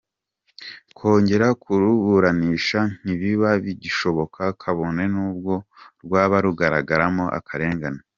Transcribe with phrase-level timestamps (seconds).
[0.97, 5.53] Kongera kuruburanisha ntibiba bigishoboka kabone n’ubwo
[6.03, 8.01] rwaba rugaragaramo akarengane.